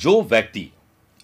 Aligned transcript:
जो 0.00 0.20
व्यक्ति 0.22 0.68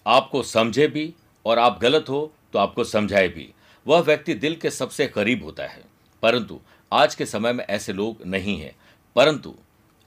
आपको 0.05 0.41
समझे 0.43 0.87
भी 0.87 1.13
और 1.45 1.59
आप 1.59 1.79
गलत 1.81 2.09
हो 2.09 2.33
तो 2.53 2.59
आपको 2.59 2.83
समझाए 2.83 3.27
भी, 3.27 3.49
वह 3.85 3.99
व्यक्ति 3.99 4.33
दिल 4.33 4.55
के 4.55 4.69
सबसे 4.69 5.07
करीब 5.07 5.43
होता 5.43 5.63
है। 5.63 5.83
परंतु 6.23 6.59
आज 6.91 7.15
के 7.15 7.25
समय 7.25 7.53
में 7.53 7.63
ऐसे 7.65 7.93
लोग 7.93 8.25
नहीं 8.25 8.57
हैं। 8.59 8.75
परंतु 9.15 9.55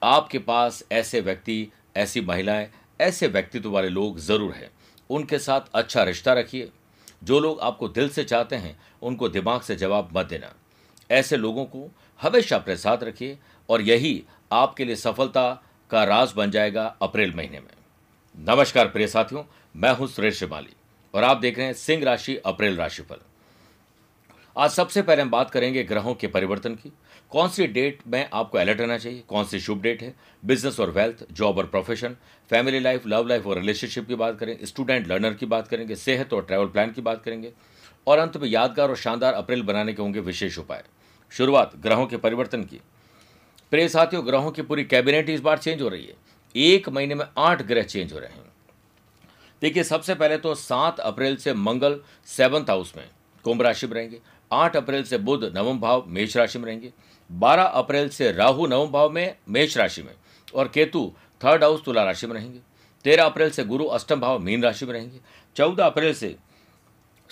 आपके 0.01 0.39
पास 0.39 0.83
ऐसे 0.91 1.21
व्यक्ति, 1.21 1.71
ऐसी 1.97 2.21
महिलाएँ, 2.21 2.69
ऐसे 3.01 3.27
व्यक्तित्व 3.27 3.69
वाले 3.71 3.89
लोग 3.89 4.19
ज़रूर 4.19 4.53
हैं। 4.53 4.69
उनके 5.09 5.39
साथ 5.39 5.61
अच्छा 5.73 6.03
रिश्ता 6.03 6.33
रखिए। 6.33 6.69
जो 7.23 7.39
लोग 7.39 7.59
आपको 7.59 7.87
दिल 7.87 8.09
से 8.09 8.23
चाहते 8.23 8.55
हैं, 8.55 8.77
उनको 9.01 9.29
दिमाग 9.29 9.61
से 9.61 9.75
जवाब 9.75 10.17
मत 10.17 10.25
देना। 10.25 10.53
ऐसे 11.11 11.37
लोगों 11.37 11.65
को 11.65 11.87
हमेशा 12.21 12.55
अपने 12.55 12.77
साथ 12.77 13.03
रखिए 13.03 13.37
और 13.69 13.81
यही 13.81 14.23
आपके 14.51 14.85
लिए 14.85 14.95
सफलता 14.95 15.63
का 15.91 16.03
राज 16.03 16.31
बन 16.31 16.51
जाएगा 16.51 16.95
अप्रैल 17.01 17.33
महीने 17.35 17.59
में। 17.59 17.80
नमस्कार 18.35 18.87
प्रिय 18.87 19.07
साथियों, 19.07 19.43
मैं 19.75 19.91
हूँ 19.91 20.07
सुरेश 20.07 20.37
श्रीमाली 20.37 20.73
और 21.13 21.23
आप 21.23 21.37
देख 21.37 21.57
रहे 21.57 21.65
हैं 21.65 21.73
सिंह 21.73 22.03
राशि, 22.03 22.35
अप्रैल 22.35 22.77
राशिफल। 22.77 23.17
आज 24.55 24.69
सबसे 24.69 25.01
पहले 25.01 25.21
हम 25.21 25.29
बात 25.29 25.49
करेंगे 25.51 25.83
ग्रहों 25.83 26.13
के 26.13 26.27
परिवर्तन 26.27 26.75
की। 26.75 26.91
कौन 27.31 27.49
सी 27.49 27.67
डेट 27.67 27.99
में 28.07 28.29
आपको 28.33 28.57
अलर्ट 28.57 28.79
रहना 28.81 28.97
चाहिए? 28.97 29.21
कौन 29.27 29.45
सी 29.45 29.59
शुभ 29.59 29.81
डेट 29.81 30.01
है? 30.01 30.13
बिज़नेस 30.43 30.79
और 30.79 30.91
वेल्थ, 30.91 31.25
जॉब 31.31 31.57
और 31.57 31.65
profession, 31.65 32.15
family 32.49 32.79
life, 32.79 33.07
love 33.07 33.27
life 33.27 33.47
और 33.47 33.57
रिलेशनशिप 33.57 34.07
की 34.07 34.15
बात 34.15 34.39
करें, 34.39 34.57
स्टूडेंट 34.63 35.07
लर्नर 35.07 35.33
की 35.33 35.45
बात 35.45 35.67
करेंगे, 35.67 35.95
सेहत 35.95 36.33
और 36.33 36.45
ट्रैवल 36.45 36.67
प्लान 36.67 36.91
की 36.91 37.01
बात 37.01 37.23
करेंगे 37.23 37.53
और 38.07 38.19
अंत 38.19 38.37
में 38.37 38.47
यादगार 38.49 38.89
और 38.89 38.95
शानदार 38.95 39.33
अप्रैल 39.33 39.61
बनाने 39.61 39.93
के 39.93 40.01
होंगे 40.01 40.19
विशेष 40.19 40.57
उपाय। 40.59 40.83
शुरुआत 41.31 41.75
ग्रहों 41.77 42.07
के 42.07 42.17
परिवर्तन 42.17 42.63
की। 42.63 42.81
प्रिय 43.71 43.87
साथियों, 43.89 44.25
ग्रहों 44.27 44.51
की 44.51 44.61
पूरी 44.61 44.83
कैबिनेट 44.83 45.29
इस 45.29 45.41
बार 45.41 45.57
चेंज 45.57 45.81
हो 45.81 45.87
रही 45.87 46.05
है। 46.05 46.30
एक 46.55 46.89
महीने 46.89 47.15
में 47.15 47.25
आठ 47.37 47.61
ग्रह 47.61 47.83
चेंज 47.83 48.13
हो 48.13 48.19
रहे 48.19 48.29
हैं। 48.29 48.51
देखिए, 49.61 49.83
सबसे 49.83 50.15
पहले 50.15 50.37
तो 50.37 50.55
सात 50.55 50.99
अप्रैल 50.99 51.35
से 51.35 51.53
मंगल 51.53 51.99
सेवंथ 52.25 52.63
हाउस 52.63 52.93
में 52.97 53.09
कुंभ 53.43 53.61
राशि 53.61 53.87
में 53.87 53.93
रहेंगे। 53.93 54.19
आठ 54.51 54.75
अप्रैल 54.75 55.03
से 55.03 55.17
बुध, 55.17 55.53
नवम 55.55 55.79
भाव, 55.79 56.03
मेष 56.07 56.37
राशि 56.37 56.59
में 56.59 56.65
रहेंगे। 56.65 56.93
बारह 57.31 57.63
अप्रैल 57.63 58.09
से 58.09 58.31
राहु, 58.31 58.67
नवम 58.67 58.91
भाव 58.91 59.09
में, 59.09 59.35
मेष 59.49 59.77
राशि 59.77 60.03
में। 60.03 60.13
और 60.55 60.67
केतु 60.67 61.13
थर्ड 61.43 61.63
हाउस 61.63 61.83
तुला 61.83 62.03
राशि 62.03 62.27
में 62.27 62.33
रहेंगे। 62.33 62.59
तेरह 63.03 63.23
अप्रैल 63.23 63.49
से 63.49 63.63
गुरु, 63.63 63.85
अष्टम 63.85 64.19
भाव, 64.19 64.39
मीन 64.39 64.63
राशि 64.63 64.85
में 64.85 64.93
रहेंगे। 64.93 65.19
चौदह 65.55 65.85
अप्रैल 65.85 66.13
से 66.13 66.35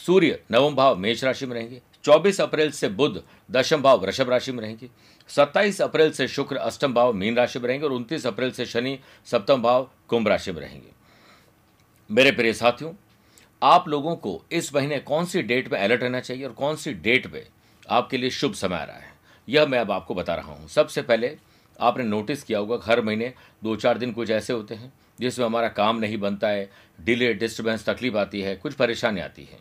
सूर्य 0.05 0.39
नवम 0.52 0.75
भाव 0.75 0.97
मेष 0.97 1.23
राशि 1.23 1.45
में 1.45 1.53
रहेंगे, 1.55 1.81
चौबीस 2.03 2.39
अप्रैल 2.42 2.72
से 2.72 2.88
बुध 2.89 3.23
दशम 3.52 3.81
भाव 3.81 4.02
वृषभ 4.02 4.30
राशि 4.30 4.52
में 4.52 4.61
रहेंगे, 4.61 4.89
सत्ताईस 5.30 5.81
अप्रैल 5.81 6.11
से 6.11 6.28
शुक्र 6.28 6.55
अष्टम 6.55 6.94
भाव 6.94 7.14
मीन 7.14 7.36
राशि 7.36 7.59
में 7.59 7.67
रहेंगे 7.67 7.86
और 7.86 7.94
उनतीस 7.94 8.25
अप्रैल 8.27 8.52
से 8.52 8.66
शनि 8.66 8.97
सप्तम 9.25 9.61
भाव 9.61 9.89
कुंभ 10.08 10.27
राशि 10.27 10.52
में 10.52 10.61
रहेंगे। 10.61 10.92
मेरे 12.09 12.31
प्रिय 12.31 12.53
साथियों, 12.53 12.94
आप 13.61 13.88
लोगों 13.88 14.16
को 14.16 14.42
इस 14.52 14.73
महीने 14.75 15.00
कौन 15.00 15.25
सी 15.25 15.42
डेट 15.42 15.72
में 15.72 15.80
अलर्ट 15.80 16.03
रहना 16.03 16.20
चाहिए 16.20 16.45
और 16.45 16.53
कौन 16.53 16.75
सी 16.75 16.94
डेट 16.94 17.31
में 17.33 17.45
आपके 17.89 18.17
लिए 18.17 18.30
शुभ 18.30 18.53
समय 18.53 18.75
आ 18.75 18.83
रहा 18.83 18.97
है? 18.97 19.14
यह 19.47 19.66
मैं 19.66 19.80
अब 19.80 19.92
आपको 19.92 20.16
बता 20.16 20.36
रहा 20.36 20.52
हूँ। 20.52 20.67
सबसे 20.67 21.02
पहले 21.02 21.38
आपने 21.80 22.03
नोटिस 22.03 22.44
किया 22.44 22.59
होगा, 22.59 22.80
हर 22.83 23.02
महीने 23.02 23.33
दो 23.64 23.75
चार 23.75 23.97
दिन 23.97 24.11
कुछ 24.11 24.30
ऐसे 24.30 24.53
होते 24.53 24.75
हैं 24.75 24.92
जिसमें 25.20 25.45
हमारा 25.45 25.67
काम 25.70 25.97
नहीं 25.97 26.17
बनता 26.17 26.47
है, 26.47 26.70
डिले, 27.02 27.33
डिस्टर्बेंस, 27.33 27.86
तकलीफ़ 27.86 28.17
आती 28.17 28.42
है, 28.42 28.55
कुछ 28.55 28.73
परेशानी 28.73 29.22
आती 29.22 29.44
है। 29.44 29.59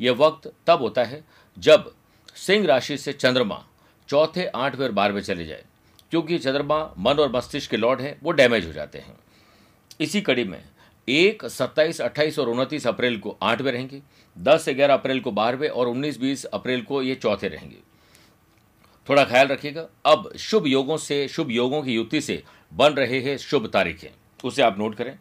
यह 0.00 0.12
वक्त 0.12 0.52
तब 0.66 0.78
होता 0.78 1.04
है 1.04 1.24
जब 1.58 1.94
सिंह 2.34 2.66
राशि 2.66 2.98
से 2.98 3.12
चंद्रमा 3.12 3.66
चौथे 4.08 4.46
आठवें 4.46 4.86
और 4.86 4.92
बारहवें 4.92 5.22
चले 5.22 5.46
जाए। 5.46 5.64
क्योंकि 6.10 6.38
चंद्रमा 6.38 6.94
मन 6.98 7.14
और 7.14 7.32
मस्तिष्क 7.32 7.70
के 7.70 7.76
लॉर्ड 7.76 8.00
हैं, 8.00 8.18
वो 8.22 8.30
डैमेज 8.30 8.66
हो 8.66 8.72
जाते 8.72 8.98
हैं। 8.98 9.18
इसी 10.00 10.20
कड़ी 10.20 10.44
में 10.44 10.64
एक, 11.08 11.46
सत्ताईस, 11.46 12.00
अट्ठाईस 12.00 12.38
और 12.38 12.48
उनतीस 12.48 12.86
अप्रैल 12.86 13.18
को 13.18 13.36
आठवें 13.42 13.72
रहेंगे, 13.72 14.02
दस, 14.38 14.64
ग्यारह 14.68 14.94
अप्रैल 14.94 15.20
को 15.20 15.32
बारहवें 15.32 15.68
और 15.68 15.88
उन्नीस, 15.88 16.20
बीस 16.20 16.44
अप्रैल 16.44 16.82
को 16.82 17.02
ये 17.02 17.14
चौथे 17.14 17.48
रहेंगे। 17.48 17.76
थोड़ा 19.08 19.24
ख्याल 19.24 19.46
रखिएगा, 19.46 19.88
अब 20.06 20.36
शुभ 20.36 20.66
योगों 20.66 20.96
से, 20.96 21.28
शुभ 21.28 21.50
योगों 21.50 21.82
की 21.82 21.94
युति 21.94 22.20
से 22.20 22.44
बन 22.74 22.90
रहे 22.90 23.20
हैं 23.20 23.36
शुभ 23.36 23.66
तारीखें। 23.66 24.08
उसे 24.44 24.62
आप 24.62 24.78
नोट 24.78 24.94
करें 24.94 25.18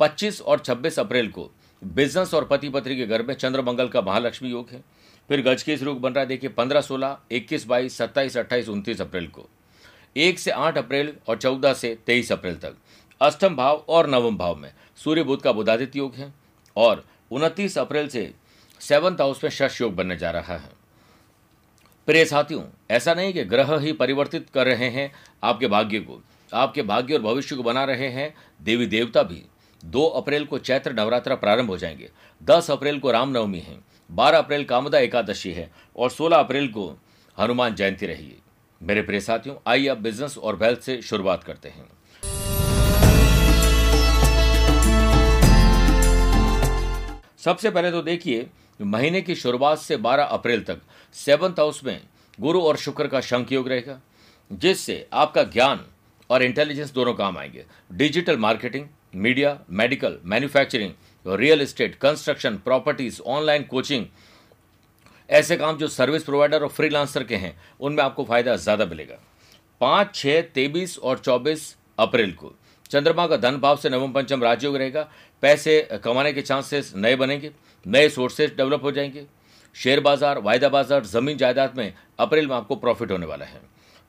25 0.00 0.42
और 0.42 0.58
26 0.58 0.98
अप्रैल 0.98 1.30
को 1.30 1.50
बिज़नेस 1.84 2.34
और 2.34 2.44
पति 2.44 2.68
पत्नी 2.68 2.96
के 2.96 3.06
घर 3.06 3.22
में 3.22 3.34
चंद्र 3.34 3.62
मंगल 3.62 3.88
का 3.88 4.00
महालक्ष्मी 4.00 4.50
योग 4.50 4.68
है। 4.70 4.84
फिर 5.28 5.42
गज 5.42 5.62
के 5.62 5.74
योग 5.74 6.00
बन 6.00 6.12
रहा 6.12 6.20
है, 6.20 6.26
देखिए, 6.26 6.50
पंद्रह 6.50 6.80
सोलह, 6.80 7.18
इक्कीस 7.30 7.66
बाईस, 7.66 7.96
सत्ताईस, 7.96 8.36
अट्ठाईस, 8.36 8.68
उनतीस 8.68 9.00
अप्रैल 9.00 9.26
को। 9.26 9.48
एक 10.16 10.38
से 10.38 10.50
आठ 10.50 10.78
अप्रैल 10.78 11.16
और 11.28 11.36
चौदह 11.36 11.74
से 11.74 11.98
तेईस 12.06 12.32
अप्रैल 12.32 12.56
तक। 12.56 12.74
अष्टम 13.20 13.56
भाव 13.56 13.84
और 13.88 14.06
नवम 14.06 14.36
भाव 14.36 14.56
में 14.56 14.72
सूर्य 14.96 15.22
बुद्ध 15.22 15.42
का 15.42 15.52
बुधादित्य 15.52 15.98
योग 15.98 16.14
है 16.14 16.34
और 16.76 17.04
उनतीस 17.30 17.78
अप्रैल 17.78 18.08
से 18.08 18.34
सेवंथ 18.80 19.16
हाउस 19.16 19.44
में 19.44 19.50
शश 19.50 19.80
योग 19.80 19.94
बनने 19.94 20.16
जा 20.16 20.30
रहा 20.30 20.56
है। 20.56 20.70
प्रिय 22.06 22.24
साथियों, 22.24 22.62
ऐसा 22.90 23.14
नहीं 23.14 23.32
कि 23.32 23.44
ग्रह 23.44 23.78
ही 23.78 23.92
परिवर्तित 23.92 24.46
कर 24.54 24.66
रहे 24.66 24.88
हैं 24.88 25.12
आपके 25.44 25.66
भाग्य 25.66 26.00
को। 26.00 26.22
आपके 26.54 26.82
भाग्य 26.82 27.14
और 27.14 27.22
भविष्य 27.22 27.56
को 27.56 27.62
बना 27.62 27.84
रहे 27.84 28.08
हैं, 28.08 28.34
देवी 28.62 28.86
देवता 28.86 29.22
भी। 29.22 29.42
दो 29.86 30.04
अप्रैल 30.06 30.44
को 30.44 30.58
चैत्र 30.58 30.92
नवरात्र 30.92 31.34
प्रारंभ 31.34 31.70
हो 31.70 31.76
जाएँगे। 31.78 32.10
दस 32.42 32.70
अप्रैल 32.70 32.98
को 32.98 33.10
रामनवमी 33.10 33.58
है, 33.58 33.78
बारह 34.10 34.38
अप्रैल 34.38 34.64
कामदा 34.64 34.98
एकादशी 34.98 35.52
है 35.52 35.70
और 35.96 36.10
सोलह 36.10 36.36
अप्रैल 36.36 36.68
को 36.68 36.88
हनुमान 37.38 37.74
जयंती 37.74 38.06
रहेगी। 38.06 38.36
मेरे 38.80 39.02
प्रिय 39.02 39.20
साथियों, 39.20 39.56
आइए 39.66 39.88
अब 39.88 39.98
बिज़नेस 39.98 40.38
और 40.38 40.56
वेल्थ 40.56 40.80
से 40.80 41.00
शुरुआत 41.02 41.44
करते 41.44 41.68
हैं। 41.68 41.88
सबसे 47.38 47.70
पहले 47.70 47.90
तो 47.90 48.02
देखिए, 48.02 48.46
महीने 48.80 49.20
की 49.22 49.34
शुरुआत 49.34 49.78
से 49.78 49.96
12 49.96 50.24
अप्रैल 50.24 50.62
तक 50.62 50.80
सेवंथ 51.14 51.52
हाउस 51.52 51.84
में 51.84 52.00
गुरु 52.40 52.60
और 52.60 52.76
शुक्र 52.76 53.06
का 53.06 53.20
शंख 53.20 53.52
योग 53.52 53.68
रहेगा, 53.68 54.00
जिससे 54.52 55.06
आपका 55.12 55.42
ज्ञान 55.42 55.84
और 56.30 56.42
इंटेलिजेंस 56.42 56.92
दोनों 56.92 57.14
काम 57.14 57.38
आएँगे। 57.38 57.64
Digital 57.92 58.36
marketing 58.36 58.86
media 59.12 59.58
medical 59.70 60.18
manufacturing 60.24 60.92
real 61.26 61.60
estate 61.60 61.94
construction 61.94 62.56
properties 62.56 63.20
online 63.26 63.62
coaching 63.62 64.04
ऐसे 65.30 65.56
काम 65.56 65.76
जो 65.76 65.88
सर्विस 65.88 66.24
प्रोवाइडर 66.24 66.62
और 66.62 66.68
फ्रीलांसर 66.68 67.24
के 67.24 67.36
हैं, 67.36 67.56
उनमें 67.80 68.02
आपको 68.04 68.24
फ़ायदा 68.24 68.56
ज़्यादा 68.56 68.84
मिलेगा। 68.86 69.18
पाँच 69.80 70.14
छः 70.14 70.40
तेईस 70.54 70.98
और 70.98 71.18
चौबीस 71.18 71.76
अप्रैल 71.98 72.32
को 72.32 72.52
चंद्रमा 72.90 73.26
का 73.26 73.36
धन 73.36 73.56
भाव 73.56 73.76
से 73.76 73.90
नवम 73.90 74.12
पंचम 74.12 74.42
राजयोग 74.42 74.76
रहेगा। 74.76 75.08
पैसे 75.42 75.80
कमाने 76.04 76.32
के 76.32 76.42
चांसेस 76.42 76.92
नए 76.96 77.16
बनेंगे, 77.16 77.50
नए 77.86 78.08
सोर्सेज 78.08 78.54
डेवलप 78.56 78.82
हो 78.82 78.92
जाएँगे। 78.92 79.24
शेयर 79.76 80.00
बाज़ार, 80.00 80.38
वायदा 80.38 80.68
बाज़ार, 80.68 81.04
ज़मीन 81.06 81.36
जायदाद 81.36 81.76
में 81.76 81.92
अप्रैल 82.18 82.46
में 82.46 82.54
आपको 82.56 82.76
प्रॉफिट 82.76 83.10
होने 83.10 83.26
वाला 83.26 83.44
है। 83.44 83.60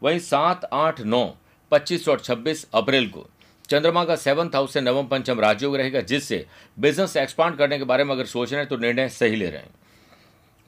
वहीं 0.01 0.19
सात, 0.19 0.69
आठ, 0.73 1.01
नौ, 1.01 1.25
पच्चीस 1.71 2.07
और 2.09 2.19
छब्बीस 2.19 2.67
अप्रैल 2.73 3.07
को 3.09 3.25
चंद्रमा 3.69 4.03
का 4.05 4.15
सेवंथ 4.15 4.55
हाउस 4.55 4.73
से 4.73 4.81
नवम 4.81 5.07
पंचम 5.07 5.39
राजयोग 5.39 5.75
रहेगा, 5.75 6.01
जिससे 6.01 6.45
बिज़नेस 6.77 7.15
एक्सपांड 7.17 7.57
करने 7.57 7.77
के 7.77 7.83
बारे 7.83 8.03
में 8.03 8.13
अगर 8.15 8.25
सोच 8.25 8.51
रहे 8.51 8.61
हैं 8.61 8.69
तो 8.69 8.77
निर्णय 8.77 9.09
सही 9.09 9.35
ले 9.35 9.49
रहे 9.49 9.61
हैं। 9.61 9.75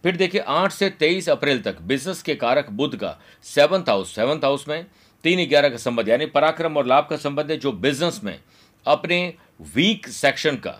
फिर 0.04 0.16
देखिए, 0.18 0.42
आठ 0.42 0.72
से 0.72 0.90
तेईस 0.90 1.30
अप्रैल 1.30 1.62
तक 1.62 1.82
बिज़नेस 1.82 2.22
के 2.22 2.36
कारक 2.36 2.70
बुद्ध 2.72 2.96
का 2.98 3.18
सेवंथ 3.46 3.90
हाउस 3.90 4.16
सेवंथ 4.16 4.44
हाउस 4.44 4.68
में 4.68 4.86
तीन 5.24 5.48
ग्यारह 5.50 5.70
का 5.70 5.78
संबंध, 5.78 6.10
यानी 6.10 6.26
पराक्रम 6.28 6.78
और 6.78 6.86
लाभ 6.86 7.08
का 7.10 7.18
संबंध 7.18 7.52
है, 7.52 7.58
जो 7.58 7.72
बिज़नेस 7.72 8.20
में 8.24 8.40
अपने 8.86 9.34
वीक 9.76 10.08
सेक्शन 10.08 10.56
का 10.58 10.80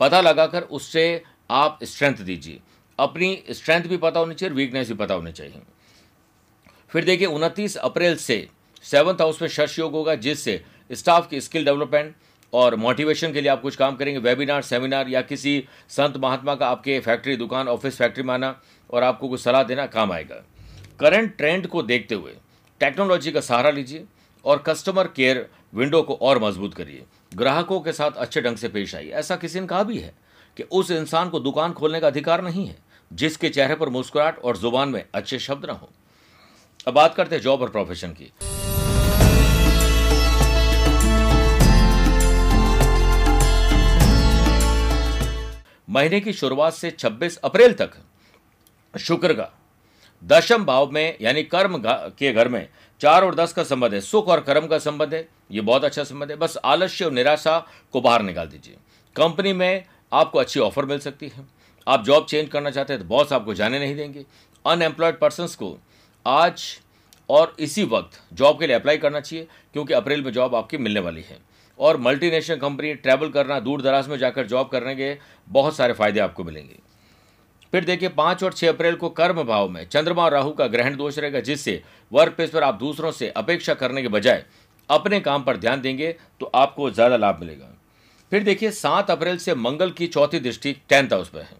पता 0.00 0.20
लगाकर 0.20 0.62
उससे 0.62 1.22
आप 1.50 1.78
स्ट्रेंथ 1.84 2.16
दीजिए। 2.16 2.60
अपनी 2.98 3.42
स्ट्रेंथ 3.50 3.82
भी 3.82 3.96
पता 3.96 4.20
होनी 4.20 4.34
चाहिए 4.34 4.54
वीकनेस 4.54 4.88
भी 4.88 4.94
पता 4.94 5.14
होनी 5.14 5.32
चाहिए। 5.32 5.62
फिर 6.90 7.04
देखिए, 7.04 7.26
उनतीस 7.26 7.76
अप्रैल 7.78 8.16
से 8.16 8.46
सेवंथ 8.84 9.20
हाउस 9.20 9.40
में 9.42 9.48
शश 9.48 9.78
योग 9.78 9.92
होगा, 9.92 10.14
जिससे 10.14 10.62
स्टाफ 10.92 11.28
की 11.28 11.40
स्किल 11.40 11.64
डेवलपमेंट 11.64 12.14
और 12.52 12.74
मोटिवेशन 12.76 13.32
के 13.32 13.40
लिए 13.40 13.50
आप 13.50 13.60
कुछ 13.62 13.76
काम 13.76 13.96
करेंगे। 13.96 14.20
वेबिनार 14.20 14.62
सेमिनार 14.62 15.08
या 15.08 15.20
किसी 15.22 15.64
संत 15.88 16.16
महात्मा 16.16 16.54
का 16.54 16.68
आपके 16.68 16.98
फैक्ट्री 17.00 17.36
दुकान 17.36 17.68
ऑफ़िस 17.68 17.96
फैक्ट्री 17.96 18.22
में 18.22 18.34
आना 18.34 18.54
और 18.90 19.02
आपको 19.02 19.28
कुछ 19.28 19.40
सलाह 19.40 19.62
देना 19.62 19.86
काम 19.88 20.12
आएगा। 20.12 20.42
करंट 21.00 21.36
ट्रेंड 21.36 21.66
को 21.66 21.82
देखते 21.82 22.14
हुए 22.14 22.32
टेक्नोलॉजी 22.80 23.32
का 23.32 23.40
सहारा 23.40 23.70
लीजिए 23.70 24.04
और 24.44 24.62
कस्टमर 24.66 25.06
केयर 25.06 25.46
विंडो 25.74 26.02
को 26.02 26.14
और 26.14 26.42
मज़बूत 26.42 26.74
करिए। 26.74 27.04
ग्राहकों 27.34 27.80
के 27.80 27.92
साथ 27.92 28.10
अच्छे 28.10 28.40
ढंग 28.40 28.56
से 28.56 28.68
पेश 28.68 28.94
आइए। 28.94 29.10
ऐसा 29.10 29.36
किसी 29.36 29.60
ने 29.60 29.66
कहा 29.66 29.82
भी 29.82 29.98
है 29.98 30.14
कि 30.56 30.62
उस 30.62 30.90
इंसान 30.90 31.28
को 31.28 31.40
दुकान 31.40 31.72
खोलने 31.72 32.00
का 32.00 32.06
अधिकार 32.06 32.42
नहीं 32.42 32.66
है 32.66 32.76
जिसके 33.10 33.48
चेहरे 33.48 33.74
पर 33.74 33.88
मुस्कुराहट 33.88 34.38
और 34.38 34.56
ज़ुबान 34.56 34.88
में 34.88 35.04
अच्छे 35.14 35.38
शब्द 35.38 35.66
ना 35.66 35.72
हो। 35.72 35.88
अब 36.86 36.94
बात 36.94 37.14
करते 37.14 37.34
हैं 37.36 37.42
जॉब 37.42 37.62
और 37.62 37.68
प्रोफेशन 37.68 38.12
की। 38.12 38.32
महीने 45.90 46.20
की 46.20 46.32
शुरुआत 46.32 46.72
से 46.72 46.90
26 46.90 47.36
अप्रैल 47.38 47.72
तक 47.74 47.92
शुक्र 48.94 49.34
का 49.34 49.48
दशम 50.22 50.64
भाव 50.64 50.90
में, 50.90 51.16
यानी 51.20 51.42
कर्म 51.44 51.82
के 51.86 52.32
घर 52.32 52.48
में 52.48 52.68
चार 53.00 53.24
और 53.24 53.34
दस 53.34 53.52
का 53.52 53.62
संबंध 53.64 53.94
है। 53.94 54.00
सुख 54.00 54.28
और 54.28 54.40
कर्म 54.40 54.66
का 54.66 54.78
संबंध 54.78 55.14
है। 55.14 55.28
ये 55.50 55.60
बहुत 55.60 55.84
अच्छा 55.84 56.04
संबंध 56.04 56.30
है। 56.30 56.36
बस 56.36 56.56
आलस्य 56.64 57.04
और 57.04 57.12
निराशा 57.12 57.58
को 57.92 58.00
बाहर 58.00 58.22
निकाल 58.22 58.46
दीजिए। 58.46 58.76
कंपनी 59.16 59.52
में 59.52 59.84
आपको 60.12 60.38
अच्छी 60.38 60.60
ऑफ़र 60.60 60.84
मिल 60.84 60.98
सकती 60.98 61.28
है। 61.28 61.46
आप 61.86 62.04
जॉब 62.04 62.26
चेंज 62.26 62.48
करना 62.48 62.70
चाहते 62.70 62.92
हैं 62.92 63.02
तो 63.02 63.08
बॉस 63.08 63.32
आपको 63.32 63.54
जाने 63.54 63.78
नहीं 63.78 63.96
देंगे। 63.96 64.24
अनएम्प्लॉयड 64.64 65.18
पर्सनस 65.18 65.54
को 65.54 65.76
आज 66.26 66.64
और 67.30 67.54
इसी 67.58 67.84
वक्त 67.84 68.20
जॉब 68.32 68.58
के 68.60 68.66
लिए 68.66 68.76
अप्लाई 68.76 68.98
करना 68.98 69.20
चाहिए, 69.20 69.46
क्योंकि 69.72 69.94
अप्रैल 69.94 70.22
में 70.22 70.32
जॉब 70.32 70.54
आपकी 70.54 70.76
मिलने 70.78 71.00
वाली 71.00 71.22
है। 71.22 71.38
और 71.80 71.96
मल्टीनेशनल 71.98 72.56
कंपनी 72.58 72.94
ट्रैवल 72.96 73.28
करना 73.30 73.58
दूर 73.60 73.82
दराज 73.82 74.08
में 74.08 74.16
जाकर 74.18 74.46
जॉब 74.46 74.68
करने 74.68 74.94
के 74.96 75.16
बहुत 75.48 75.76
सारे 75.76 75.92
फ़ायदे 75.92 76.20
आपको 76.20 76.44
मिलेंगे। 76.44 76.78
फिर 77.72 77.84
देखिए, 77.84 78.08
पाँच 78.10 78.42
और 78.44 78.52
छह 78.52 78.68
अप्रैल 78.68 78.94
को 78.94 79.08
कर्म 79.10 79.42
भाव 79.44 79.68
में 79.68 79.84
चंद्रमा 79.86 80.24
और 80.24 80.32
राहु 80.32 80.50
का 80.52 80.66
ग्रहण 80.68 80.96
दोष 80.96 81.18
रहेगा, 81.18 81.40
जिससे 81.40 81.82
वर्क 82.12 82.32
प्लेस 82.32 82.50
पर 82.50 82.62
आप 82.62 82.74
दूसरों 82.76 83.10
से 83.12 83.28
अपेक्षा 83.30 83.74
करने 83.74 84.02
के 84.02 84.08
बजाय 84.10 84.44
अपने 84.90 85.20
काम 85.20 85.42
पर 85.42 85.56
ध्यान 85.56 85.80
देंगे 85.80 86.14
तो 86.40 86.50
आपको 86.54 86.90
ज़्यादा 86.90 87.16
लाभ 87.16 87.40
मिलेगा। 87.40 87.66
फिर 88.32 88.42
देखिए, 88.42 88.70
सात 88.70 89.10
अप्रैल 89.10 89.36
से 89.38 89.54
मंगल 89.56 89.90
की 89.90 90.06
चौथी 90.08 90.38
दृष्टि 90.40 90.72
टेंथ 90.88 91.12
हाउस 91.12 91.28
पर 91.28 91.40
है। 91.40 91.58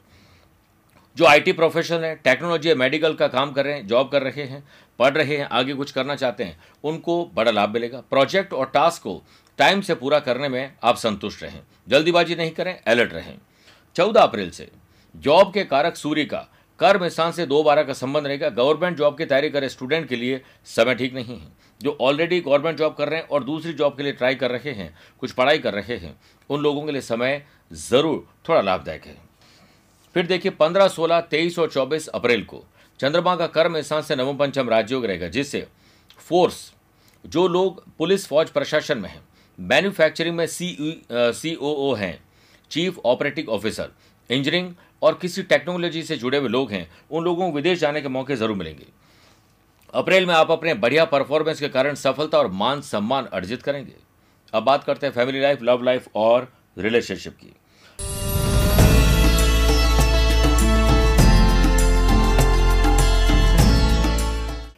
जो 1.17 1.25
आईटी 1.27 1.53
प्रोफेशनल 1.53 2.05
है 2.05 2.15
टेक्नोलॉजी 2.17 2.69
या 2.69 2.75
मेडिकल 2.75 3.15
का 3.15 3.27
काम 3.29 3.53
कर 3.53 3.65
रहे 3.65 3.75
हैं 3.75 3.87
जॉब 3.87 4.11
कर 4.11 4.23
रहे 4.23 4.45
हैं, 4.45 4.63
पढ़ 4.99 5.13
रहे 5.13 5.37
हैं, 5.37 5.47
आगे 5.47 5.75
कुछ 5.75 5.91
करना 5.93 6.15
चाहते 6.17 6.45
हैं, 6.45 6.57
उनको 6.85 7.25
बड़ा 7.35 7.51
लाभ 7.51 7.71
मिलेगा। 7.71 8.01
प्रोजेक्ट 8.11 8.53
और 8.53 8.67
टास्क 8.67 9.03
को 9.03 9.23
टाइम 9.61 9.81
से 9.81 9.95
पूरा 9.95 10.19
करने 10.21 10.49
में 10.49 10.73
आप 10.83 10.97
संतुष्ट 10.97 11.43
रहें। 11.43 11.61
जल्दीबाजी 11.89 12.35
नहीं 12.35 12.51
करें 12.51 12.73
अलर्ट 12.83 13.13
रहें। 13.13 13.37
चौदह 13.97 14.21
अप्रैल 14.21 14.51
से, 14.51 14.69
जॉब 15.15 15.53
के 15.53 15.65
कारक 15.65 15.97
सूर्य 15.97 16.25
का 16.25 16.39
कर्म 16.81 17.07
स्थान 17.09 17.33
से 17.33 17.47
दो 17.47 17.63
बारह 17.63 17.83
का 17.83 17.93
संबंध 17.93 18.27
रहेगा। 18.27 18.49
गवर्नमेंट 18.51 18.97
जॉब 18.99 19.19
की 19.19 19.25
तैयारी 19.25 19.51
करे 19.51 19.69
स्टूडेंट 19.69 20.09
के 20.09 20.17
लिए 20.17 20.41
समय 20.67 20.95
ठीक 20.95 21.15
नहीं 21.15 21.39
है। 21.39 21.53
जो 21.81 21.97
ऑलरेडी 22.01 22.41
गवर्नमेंट 22.41 22.79
जॉब 22.79 22.95
कर 22.95 23.09
रहे 23.09 23.21
हैं 23.21 23.29
और 23.29 23.45
दूसरी 23.45 23.73
जॉब 23.73 23.97
के 23.97 24.03
लिए 24.03 24.13
ट्राई 24.13 24.35
कर 24.35 24.51
रहे 24.51 24.73
हैं, 24.73 24.95
कुछ 25.21 25.33
पढ़ाई 25.33 25.59
कर 25.59 25.75
रहे 25.75 25.97
हैं, 25.97 26.17
उन 26.51 26.63
लोगों 26.63 26.87
के 26.87 26.93
लिए 26.93 27.01
समय 27.03 27.43
ज़रूर 27.73 28.27
थोड़ा 28.49 28.61
लाभदायक 28.61 29.07
है। 29.07 29.17
फिर 30.15 30.27
देखिए, 30.27 30.53
पंद्रह, 30.53 30.89
सोलह, 30.89 31.21
तेईस 31.23 31.59
और 31.59 31.71
चौबीस 31.71 32.09
अप्रैल 32.09 32.45
को, 32.45 32.65
चंद्रमा 33.01 33.37
का 33.37 33.47
कर्म 33.49 33.81
स्थान 33.81 34.03
से 34.03 34.17
नवम 34.17 34.37
पंचम 34.37 34.69
राजयोग 34.69 35.05
रहेगा, 35.07 35.29
जिससे 35.29 35.67
फोर्स 36.19 36.73
जो 37.25 37.49
लोग 37.49 37.85
पुलिस, 37.99 38.27
फौज, 38.27 38.51
प्रशासन 38.51 38.99
में 38.99 39.09
हैं 39.11 39.23
मैन्युफैक्चरिंग 39.61 40.37
में 40.37 40.47
सी 40.47 40.67
सी 41.13 41.55
ओ 41.55 41.73
ओ 41.81 41.93
हैं, 41.95 42.19
चीफ 42.71 42.99
ऑपरेटिंग 43.05 43.49
ऑफिसर, 43.49 43.91
इंजीनियरिंग 44.31 44.73
और 45.03 45.19
किसी 45.23 45.43
टेक्नोलॉजी 45.43 46.03
से 46.03 46.17
जुड़े 46.17 46.39
हुए 46.39 46.49
लोग 46.49 46.71
हैं, 46.71 46.89
उन 47.11 47.25
लोगों 47.25 47.51
को 47.51 47.57
विदेश 47.57 47.79
जाने 47.79 48.01
के 48.01 48.09
मौके 48.09 48.37
ज़रूर 48.37 48.57
मिलेंगे। 48.57 48.87
अप्रैल 49.95 50.27
में 50.27 50.35
आप 50.35 50.51
अपने 50.51 50.75
बढ़िया 50.77 51.05
परफॉर्मेंस 51.05 51.61
के 51.61 51.69
कारण 51.69 51.95
सफलता 51.97 52.39
और 52.39 52.51
मान 52.53 52.81
सम्मान 52.83 53.25
अर्जित 53.33 53.63
करेंगे। 53.63 53.95
अब 54.53 54.63
बात 54.63 54.85
करते 54.85 55.07
हैं 55.07 55.15
फैमिली 55.15 55.41
लाइफ, 55.41 55.63
लव 55.63 55.83
लाइफ 55.83 56.09
और 56.15 56.53
रिलेशनशिप 56.79 57.37
की। 57.37 57.55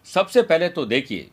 सबसे 0.07 0.43
पहले 0.43 0.69
तो 0.69 0.85
देखिए, 0.87 1.31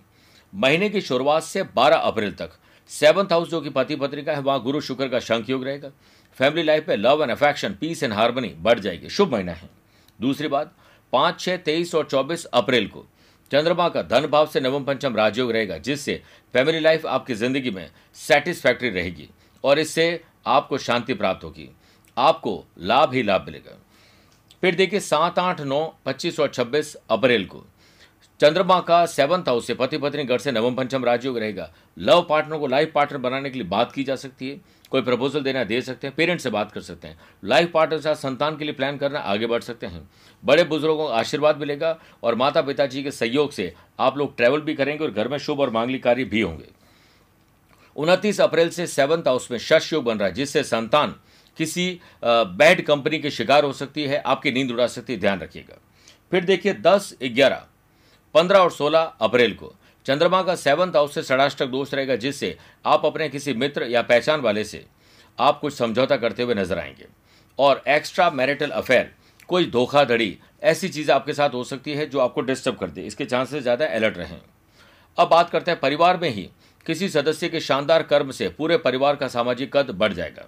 महीने 0.54 0.90
की 0.90 1.02
शुरुआत 1.02 1.44
से 1.44 1.64
12 1.76 1.98
अप्रैल 1.98 2.32
तक 2.32 2.52
सेवंथ 2.92 3.32
हाउस 3.32 3.50
जो 3.50 3.60
कि 3.62 3.70
पति 3.70 3.96
पत्नी 3.96 4.22
का 4.24 4.34
है, 4.34 4.42
वहाँ 4.42 4.62
गुरु 4.64 4.82
शुक्र 4.82 5.08
का 5.08 5.20
शंख 5.20 5.50
योग 5.50 5.64
रहेगा। 5.64 5.92
फैमिली 6.38 6.64
लाइफ 6.64 6.90
में 6.90 6.96
love 6.98 7.22
and 7.24 7.32
affection 7.32 7.74
peace 7.74 8.04
and 8.04 8.14
harmony 8.14 8.48
बढ़ 8.58 8.80
जाएगी। 8.80 9.10
शुभ 9.10 9.34
महीना 9.34 9.52
है। 9.52 9.70
दूसरी 10.20 10.48
बात, 10.48 10.74
पाँच, 11.14 11.40
छह, 11.40 11.58
तेईस 11.58 11.96
और 11.96 12.06
चौबीस 12.06 12.46
अप्रैल 12.46 12.88
को 12.88 13.06
चंद्रमा 13.52 13.88
का 13.90 14.02
धन 14.02 14.26
भाव 14.28 14.48
से 14.48 14.60
नवम 14.60 14.84
पंचम 14.84 15.16
राजयोग 15.16 15.52
रहेगा, 15.52 15.78
जिससे 15.78 16.22
फैमिली 16.54 16.80
लाइफ 16.80 17.06
आपकी 17.06 17.34
ज़िंदगी 17.34 17.72
में 17.72 17.90
सेटिस्फैक्ट्री 18.16 18.90
रहेगी 18.90 19.30
और 19.64 19.80
इससे 19.80 20.24
आपको 20.48 20.78
शांति 20.78 21.14
प्राप्त 21.14 21.44
होगी। 21.44 21.70
आपको 22.18 22.64
लाभ 22.80 23.14
ही 23.14 23.24
लाभ 23.24 23.46
मिलेगा। 23.46 23.78
फिर 24.62 24.76
देखिए, 24.76 25.00
सात, 25.00 25.40
आठ, 25.40 25.62
नौ, 25.62 25.86
पच्चीस 26.06 26.40
और 26.40 26.50
छब्बीस 26.50 26.96
अप्रैल 27.10 27.46
को 27.46 27.66
चंद्रमा 28.40 28.80
का 28.80 29.06
सेवंथ 29.06 29.48
हाउस 29.48 29.66
से 29.68 29.74
पति 29.74 29.98
पत्नी 29.98 30.24
घर 30.24 30.38
से 30.38 30.52
नवम 30.52 30.76
पंचम 30.76 31.06
राजयोग 31.06 31.38
रहेगा। 31.38 31.70
लव 31.98 32.22
पार्टनर 32.30 32.58
को 32.58 32.68
लाइफ 32.68 32.92
पार्टनर 32.96 33.18
बनाने 33.18 33.50
के 33.50 33.60
लिए 33.60 33.68
बात 33.68 33.92
की 33.92 34.04
जा 34.04 34.16
सकती 34.16 34.50
है। 34.50 34.60
कोई 34.92 35.02
प्रपोजल 35.02 35.44
देना 35.44 35.64
दे 35.64 35.82
सकते 35.82 36.08
हैं 36.08 36.16
पेरेंट्स 36.16 36.44
से 36.44 36.50
बात 36.50 36.72
कर 36.72 36.82
सकते 36.82 37.08
हैं। 37.08 37.20
लाइफ 37.44 37.72
पार्टनर 37.72 37.98
के 37.98 38.04
साथ 38.04 38.16
संतान 38.16 38.58
के 38.58 38.66
लिए 38.66 38.74
प्लान 38.74 38.98
करना 38.98 39.20
आगे 39.20 39.48
बढ़ 39.48 39.62
सकते 39.62 39.88
हैं। 39.88 40.02
बड़े 40.44 40.64
बुज़ुर्गों 40.64 41.08
का 41.08 41.16
आशीर्वाद 41.16 41.58
मिलेगा 41.58 41.98
और 42.24 42.36
माता 42.36 42.62
पिताजी 42.62 43.04
के 43.04 43.12
सहयोग 43.12 43.52
से 43.52 43.74
आप 44.00 44.18
लोग 44.18 44.36
ट्रैवल 44.38 44.62
भी 44.62 44.74
करेंगे 44.74 45.04
और 45.04 45.12
घर 45.12 45.28
में 45.28 45.38
शुभ 45.38 45.60
और 45.60 45.70
मांगलिक 45.70 46.04
कार्य 46.04 46.24
भी 46.26 46.42
होंगे। 46.42 46.68
उनतीस 47.96 48.40
अप्रैल 48.42 48.70
से 48.70 48.86
सेवंथ 48.88 49.28
हाउस 49.28 49.50
में 49.52 49.58
शश 49.60 49.92
योग 49.94 50.04
बन 50.04 50.18
रहा 50.18 50.28
है, 50.28 50.34
जिससे 50.34 50.64
संतान 50.64 51.16
किसी 51.58 52.00
बैड 52.24 52.86
कंपनी 52.86 53.20
के 53.20 53.32
शिकार 53.32 53.66
हो 53.66 53.74
सकती 53.74 54.04
है। 54.04 54.22
आपकी 54.22 54.52
नींद 54.52 54.72
उड़ा 54.72 54.88
सकती 54.88 55.14
है, 55.14 55.20
ध्यान 55.20 55.40
रखिएगा। 55.40 55.78
फिर 56.32 56.46
देखिए 56.46 56.74
दस 56.76 57.14
ग्यारह। 57.24 57.66
पंद्रह 58.36 58.60
और 58.60 58.72
सोलह 58.72 59.14
अप्रैल 59.22 59.54
को। 59.54 59.74
चंद्रमा 60.06 60.42
का 60.44 60.56
सेवंथ 60.56 60.96
हाउस 60.96 61.14
से 61.16 61.24
षडाष्टक 61.24 61.66
दोष 61.66 61.94
रहेगा, 61.94 62.16
जिससे 62.16 62.58
आप 62.86 63.06
अपने 63.06 63.30
किसी 63.30 63.54
मित्र 63.54 63.84
या 63.84 64.02
पहचान 64.02 64.42
वाले 64.42 64.64
से 64.64 64.86
आप 65.40 65.60
कुछ 65.60 65.74
समझौता 65.74 66.18
करते 66.18 66.44
हुए 66.44 66.56
नज़र 66.56 66.80
आएँगे। 66.80 67.08
और 67.60 67.84
एक्स्ट्रा 67.88 68.30
मैरिटल 68.30 68.70
अफेयर 68.70 69.12
कोई 69.50 69.66
धोखाधड़ी, 69.66 70.38
ऐसी 70.64 70.90
चीज़ 70.90 71.12
आपके 71.12 71.34
साथ 71.34 71.50
हो 71.50 71.64
सकती 71.64 71.94
है 71.94 72.06
जो 72.06 72.20
आपको 72.20 72.42
डिस्टर्ब 72.42 72.76
कर 72.76 72.90
दे। 72.90 73.02
इसके 73.02 73.26
चांसेस 73.26 73.64
ज़्यादा 73.64 73.86
अलर्ट 73.86 74.18
रहें। 74.18 74.40
अब 75.18 75.28
बात 75.28 75.50
करते 75.50 75.72
हैं 75.72 75.80
परिवार 75.80 76.18
में 76.18 76.30
ही। 76.30 76.50
किसी 76.86 77.10
सदस्य 77.10 77.50
के 77.50 77.60
शानदार 77.60 78.04
कर्म 78.04 78.32
से 78.32 78.50
पूरे 78.50 78.78
परिवार 78.78 79.16
का 79.16 79.28
सामाजिक 79.28 79.76
कद 79.78 79.90
बढ़ 79.92 80.14
जाएगा। 80.14 80.48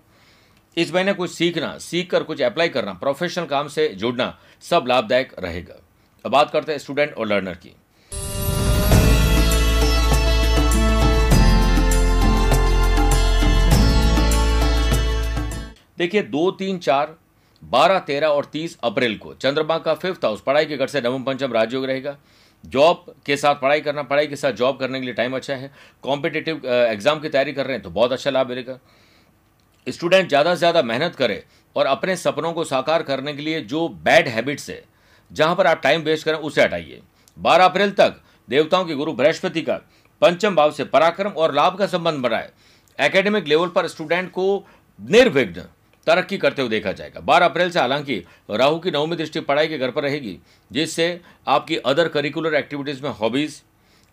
इस 0.77 0.93
महीने 0.93 1.13
कुछ 1.13 1.31
सीखना 1.31 1.77
सीख 1.77 2.09
कर 2.11 2.23
कुछ 2.23 2.41
अप्लाई 2.41 2.69
करना 2.69 2.93
प्रोफेशनल 2.93 3.45
काम 3.45 3.67
से 3.67 3.87
जुड़ना 3.87 4.37
सब 4.61 4.85
लाभदायक 4.87 5.35
रहेगा। 5.39 5.75
अब 6.25 6.31
बात 6.31 6.51
करते 6.51 6.71
हैं 6.71 6.79
स्टूडेंट 6.79 7.13
और 7.13 7.27
लर्नर 7.27 7.53
की। 7.55 7.75
देखिए, 15.97 16.21
दो, 16.23 16.49
तीन, 16.51 16.77
चार, 16.79 17.15
बारह, 17.63 17.99
तेरह 18.01 18.27
और 18.27 18.45
तीस 18.53 18.77
अप्रैल 18.83 19.17
को 19.17 19.33
चंद्रमा 19.35 19.77
का 19.79 19.93
फिफ्थ 19.95 20.25
हाउस 20.25 20.41
पढ़ाई 20.41 20.65
के 20.65 20.77
घर 20.77 20.87
से 20.87 21.01
नवम, 21.01 21.23
पंचम 21.23 21.53
राजयोग 21.53 21.85
रहेगा। 21.85 22.15
जॉब 22.63 23.13
के 23.25 23.37
साथ 23.37 23.55
पढ़ाई 23.55 23.81
करना, 23.81 24.03
पढ़ाई 24.03 24.27
के 24.27 24.35
साथ 24.35 24.51
जॉब 24.53 24.79
करने 24.79 24.99
के 24.99 25.05
लिए 25.05 25.13
टाइम 25.13 25.35
अच्छा 25.35 25.55
है। 25.55 25.71
कॉम्पिटेटिव 26.03 26.61
एग्ज़ाम 26.67 27.19
की 27.19 27.29
तैयारी 27.29 27.53
कर 27.53 27.65
रहे 27.65 27.75
हैं 27.75 27.83
तो 27.83 27.89
बहुत 27.89 28.11
अच्छा 28.11 28.29
लाभ 28.29 28.49
मिलेगा। 28.49 28.79
स्टूडेंट 29.87 30.27
ज़्यादा 30.27 30.53
से 30.55 30.59
ज़्यादा 30.59 30.81
मेहनत 30.83 31.15
करे 31.15 31.43
और 31.75 31.85
अपने 31.87 32.15
सपनों 32.17 32.53
को 32.53 32.63
साकार 32.65 33.03
करने 33.03 33.33
के 33.33 33.41
लिए 33.41 33.61
जो 33.63 33.87
बैड 34.03 34.27
हैबिट्स 34.27 34.69
है 34.69 34.83
जहाँ 35.31 35.55
पर 35.55 35.67
आप 35.67 35.81
टाइम 35.83 36.01
वेस्ट 36.01 36.25
करें, 36.25 36.35
उसे 36.35 36.61
हटाइए। 36.63 37.01
बारह 37.37 37.65
अप्रैल 37.65 37.91
तक 37.91 38.21
देवताओं 38.47 38.85
के 38.85 38.95
गुरु 38.95 39.13
बृहस्पति 39.13 39.61
का 39.61 39.75
पंचम 40.21 40.55
भाव 40.55 40.71
से 40.71 40.83
पराक्रम 40.85 41.31
और 41.31 41.53
लाभ 41.53 41.77
का 41.77 41.87
संबंध 41.87 42.21
बढ़ाए 42.21 42.49
एकेडमिक 42.99 43.47
लेवल 43.47 43.67
पर 43.67 43.87
स्टूडेंट 43.87 44.29
को 44.31 44.65
निर्विघ्न 44.99 45.61
तरक्की 46.07 46.37
करते 46.37 46.61
हुए 46.61 46.69
देखा 46.69 46.91
जाएगा। 46.91 47.19
बारह 47.19 47.45
अप्रैल 47.45 47.69
से 47.71 47.79
हालाँकि 47.79 48.15
राहु 48.49 48.79
की 48.79 48.91
नवमी 48.91 49.15
दृष्टि 49.15 49.39
पढ़ाई 49.39 49.67
के 49.67 49.77
घर 49.77 49.91
पर 49.91 50.03
रहेगी, 50.03 50.37
जिससे 50.71 51.21
आपकी 51.47 51.75
अदर 51.77 52.07
करिकुलर 52.07 52.55
एक्टिविटीज़ 52.55 53.03
में 53.03 53.09
हॉबीज़ 53.11 53.61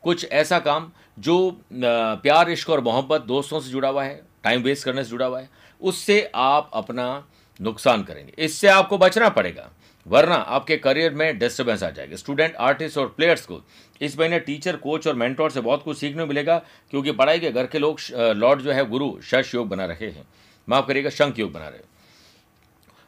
कुछ 0.05 0.25
ऐसा 0.25 0.59
काम 0.59 0.91
जो 1.19 1.61
प्यार, 1.73 2.51
इश्क 2.51 2.71
और 2.71 2.81
मोहब्बत 2.81 3.23
दोस्तों 3.23 3.61
से 3.61 3.71
जुड़ा 3.71 3.89
हुआ 3.89 4.05
है 4.05 4.21
टाइम 4.45 4.63
वेस्ट 4.63 4.85
करने 4.85 5.05
से 5.05 5.11
जुड़ा 5.11 5.27
हुआ 5.27 5.41
है, 5.41 5.49
उससे 5.81 6.31
आप 6.35 6.71
अपना 6.75 7.27
नुकसान 7.61 8.03
करेंगे। 8.03 8.33
इससे 8.39 8.69
आपको 8.69 8.99
बचना 8.99 9.29
पड़ेगा। 9.29 9.69
वरना 10.09 10.35
आपके 10.35 10.77
करियर 10.77 11.15
में 11.15 11.39
डिस्टर्बेंस 11.39 11.83
आ 11.83 11.91
जाएगा। 11.91 12.17
स्टूडेंट 12.17 12.55
आर्टिस्ट 12.57 12.99
और 12.99 13.09
प्लेयर्स 13.09 13.45
को 13.47 13.61
इस 14.01 14.19
महीने 14.19 14.39
टीचर 14.41 14.77
कोच 14.77 15.07
और 15.07 15.15
मेंटोर 15.15 15.51
से 15.51 15.61
बहुत 15.61 15.83
कुछ 15.83 15.99
सीखने 15.99 16.25
मिलेगा, 16.25 16.59
क्योंकि 16.91 17.13
पढ़ाई 17.13 17.39
के 17.39 17.51
घर 17.51 17.67
के 17.67 17.79
लोग 17.79 17.99
लॉर्ड 18.37 18.61
जो 18.61 18.73
है, 18.73 18.85
गुरु, 18.89 19.11
शश 19.23 19.55
योग 19.55 19.69
बना 19.69 19.85
रहे 19.87 20.07
हैं। 20.07 20.27
माफ़ 20.69 20.87
करिएगा, 20.87 21.11
शंख 21.11 21.39
योग 21.39 21.53
बना 21.53 21.69
रहे 21.69 21.87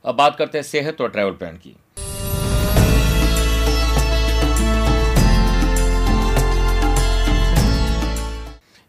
अब 0.05 0.15
बात 0.15 0.37
करते 0.37 0.59
हैं 0.59 0.63
सेहत 0.63 1.01
और 1.01 1.11
ट्रैवल 1.11 1.33
प्लान 1.33 1.57
की। 1.57 1.77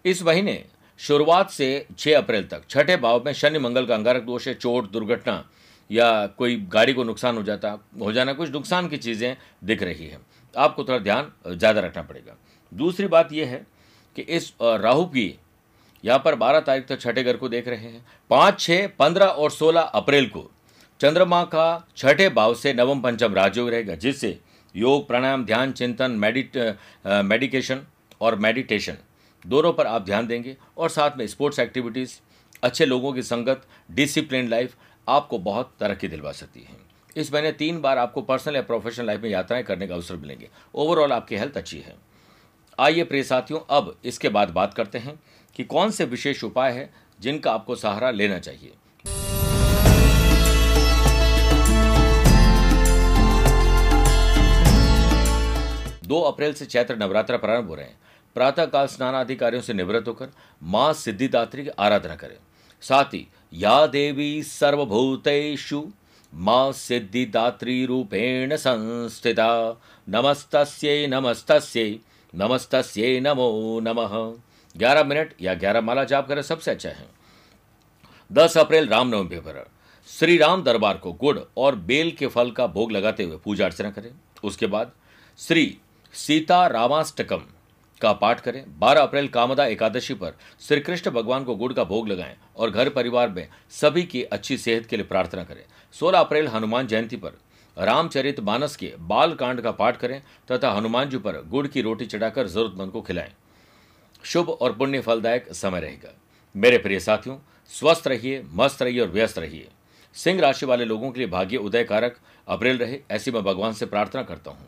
इस 0.06 0.24
महीने 0.24 0.64
शुरुआत 1.00 1.50
से 1.50 1.86
6 1.98 2.14
अप्रैल 2.14 2.44
तक, 2.44 2.62
छठे 2.70 2.96
भाव 2.98 3.24
में 3.26 3.34
शनि 3.34 3.60
मंगल 3.60 3.86
का 3.86 3.96
अंगारक 3.96 4.24
दोष 4.24 4.48
है, 4.48 4.54
चोट, 4.54 4.92
दुर्घटना 4.92 5.44
या 5.92 6.26
कोई 6.38 6.56
गाड़ी 6.74 6.94
को 6.94 7.04
नुकसान 7.04 7.38
हो 7.38 7.44
जाता, 7.44 7.78
हो 8.00 8.12
जाना, 8.12 8.34
कुछ 8.34 8.52
नुकसान 8.52 8.88
की 8.88 8.98
चीज़ें 8.98 9.36
दिख 9.64 9.84
रही 9.84 10.08
है। 10.08 10.20
आपको 10.54 10.84
थोड़ा 10.84 11.00
ध्यान 11.00 11.32
ज़्यादा 11.48 11.82
रखना 11.82 12.02
पड़ेगा। 12.04 12.36
दूसरी 12.72 13.08
बात 13.08 13.34
यह 13.34 13.48
है 13.48 13.66
कि 14.16 14.22
इस 14.22 14.54
राहु 14.62 15.06
की 15.06 15.34
यहाँ 16.04 16.20
पर 16.20 16.36
बारह 16.36 16.60
तारीख 16.60 16.88
तक 16.88 17.00
छठे 17.00 17.24
घर 17.24 17.38
को 17.38 17.50
देख 17.50 17.68
रहे 17.68 17.88
हैं। 17.88 18.06
पाँच 18.30 18.60
छः 18.60 18.88
पंद्रह 19.00 19.26
और 19.26 19.52
सोलह 19.52 19.82
अप्रैल 19.82 20.28
को 20.28 20.50
चंद्रमा 21.02 21.44
का 21.46 21.88
छठे 21.98 22.30
भाव 22.30 22.54
से 22.56 22.74
नवम 22.74 23.02
पंचम 23.02 23.34
राजयोग 23.34 23.70
रहेगा, 23.70 23.96
जिससे 23.96 24.40
योग, 24.76 25.08
प्राणायाम, 25.08 25.46
ध्यान, 25.46 25.72
चिंतन, 25.72 26.12
मेडिट 26.14 26.58
मेडिकेशन 27.06 27.82
और 28.22 28.36
मेडिटेशन 28.38 28.98
दोनों 29.44 29.72
पर 29.74 29.88
आप 29.88 30.06
ध्यान 30.06 30.28
देंगे। 30.28 30.56
और 30.78 30.90
साथ 30.90 31.18
में 31.18 31.26
स्पोर्ट्स 31.28 31.60
एक्टिविटीज़, 31.60 32.12
अच्छे 32.64 32.86
लोगों 32.86 33.14
की 33.14 33.22
संगत, 33.24 33.62
डिसिप्लिन 33.92 34.50
लाइफ 34.50 34.76
आपको 35.08 35.38
बहुत 35.38 35.74
तरक्की 35.80 36.08
दिलवा 36.08 36.32
सकती 36.32 36.62
है। 36.62 36.76
इस 37.18 37.34
महीने 37.34 37.52
तीन 37.52 37.82
बार 37.82 37.98
आपको 37.98 38.22
पर्सनल 38.22 38.56
या 38.56 38.62
प्रोफेशनल 38.62 39.06
लाइफ 39.06 39.22
में 39.22 39.30
यात्राएँ 39.30 39.64
करने 39.64 39.88
का 39.88 39.96
अवसर 39.96 40.16
मिलेंगे। 40.16 40.50
ओवरऑल 40.76 41.12
आपकी 41.12 41.36
हेल्थ 41.36 41.58
अच्छी 41.58 41.80
है। 41.80 41.96
आइए 42.80 43.04
प्रिय 43.04 43.24
साथियों, 43.24 43.60
अब 43.70 43.96
इसके 44.06 44.30
बाद 44.30 44.50
बात 44.50 44.74
करते 44.74 44.98
हैं 44.98 45.20
कि 45.56 45.64
कौन 45.64 45.92
से 45.92 46.06
विशेष 46.06 46.44
उपाय 46.44 46.72
है 46.72 46.94
जिनका 47.20 47.52
आपको 47.52 47.76
सहारा 47.76 48.12
लेना 48.12 48.40
चाहिए। 48.40 48.74
दो 56.06 56.22
अप्रैल 56.22 56.54
से 56.54 56.66
चैत्र 56.66 56.96
नवरात्र 56.96 57.38
प्रारंभ 57.38 57.68
हो 57.68 57.76
रहे 57.76 57.86
हैं। 57.86 58.00
प्रातःकाल 58.36 58.88
स्नान 58.88 59.14
अधिकारियों 59.14 59.62
से 59.64 59.74
निवृत्त 59.74 60.08
होकर 60.08 60.30
माँ 60.64 60.94
सिद्धिदात्री 60.94 61.64
की 61.64 61.70
आराधना 61.70 62.16
करें। 62.16 62.38
साथ 62.82 63.14
ही 63.14 63.28
या 63.54 63.88
देवी 63.88 64.44
सर्वभूतेषु 64.44 65.92
माँ 66.34 66.72
सिद्धिदात्री 66.72 67.86
रूपेण 67.86 68.56
संस्थिता। 68.56 69.82
नमस्तस्यै 70.10 71.08
नमस्तस्यै 71.08 72.00
नमस्तस्यै, 72.36 73.20
नमो 73.20 73.80
नमः। 73.80 74.14
11 74.78 75.04
मिनट 75.04 75.34
या 75.42 75.54
11 75.54 75.82
माला 75.82 76.04
जाप 76.04 76.28
करें, 76.28 76.42
सबसे 76.42 76.72
अच्छा 76.72 76.90
है। 76.90 77.08
10 78.32 78.58
अप्रैल, 78.58 78.88
रामनवमी 78.88 79.36
पर। 79.36 79.70
श्री 80.08 80.38
राम 80.38 80.64
दरबार 80.64 80.98
को 80.98 81.14
गुड़ 81.14 81.40
और 81.58 81.76
बेल 81.76 82.12
के 82.12 82.28
फल 82.28 82.52
का 82.52 82.68
भोग 82.68 82.92
लगाते 82.92 83.24
हुए 83.24 83.38
पूजा 83.38 83.66
अर्चना 83.66 83.90
करें। 83.92 84.12
उसके 84.44 84.68
बाद 84.68 84.92
श्री 85.38 85.78
सीता 86.14 86.68
रामाष्टकम 86.68 87.42
का 88.02 88.12
पाठ 88.14 88.40
करें। 88.40 88.64
12 88.80 89.02
अप्रैल 89.02 89.28
कामदा 89.28 89.66
एकादशी 89.66 90.14
पर 90.14 90.38
श्री 90.62 90.80
कृष्ण 90.80 91.12
भगवान 91.12 91.44
को 91.44 91.56
गुड़ 91.56 91.74
का 91.74 91.84
भोग 91.84 92.08
लगाएँ 92.08 92.36
और 92.58 92.70
घर 92.70 92.90
परिवार 92.90 93.30
में 93.30 93.48
सभी 93.70 94.04
की 94.04 94.24
अच्छी 94.24 94.58
सेहत 94.58 94.86
के 94.86 94.98
लिए 94.98 95.06
प्रार्थना 95.06 95.44
करें। 95.44 95.64
16 95.94 96.20
अप्रैल 96.20 96.48
हनुमान 96.48 96.88
जयंती 96.88 97.16
पर 97.16 97.38
रामचरित 97.78 98.40
मानस 98.40 98.76
के 98.76 98.94
बाल 99.00 99.34
कांड 99.34 99.62
का 99.62 99.72
पाठ 99.72 99.98
करें 99.98 100.22
तथा 100.52 100.72
हनुमान 100.72 101.10
जी 101.10 101.18
पर 101.18 101.42
गुड़ 101.48 101.68
की 101.68 101.82
रोटी 101.82 102.06
चढ़ाकर 102.06 102.48
जरूरतमंद 102.48 102.92
को 102.92 103.02
खिलाएँ। 103.02 103.32
शुभ 104.24 104.50
और 104.50 104.74
पुण्य 104.74 105.02
फलदायक 105.02 105.54
समय 105.54 105.80
रहेगा। 105.80 106.14
मेरे 106.56 106.78
प्रिय 106.78 107.00
साथियों, 107.00 107.38
स्वस्थ 107.70 108.08
रहिए, 108.08 108.44
मस्त 108.54 108.82
रहिए 108.82 109.00
और 109.00 109.08
व्यस्त 109.08 109.40
रहिए। 109.40 109.68
सिंह 110.14 110.42
राशि 110.42 110.66
वाले 110.66 110.86
लोगों 110.86 111.12
के 111.12 111.20
लिए 111.20 111.30
भाग्य 111.30 111.58
उदय 111.58 111.84
कारक 111.84 112.18
अप्रैल 112.48 112.78
रहे, 112.78 113.00
ऐसी 113.12 113.32
मैं 113.32 113.44
भगवान 113.44 113.74
से 113.74 113.86
प्रार्थना 113.86 114.24
करता 114.24 114.52
हूँ। 114.52 114.68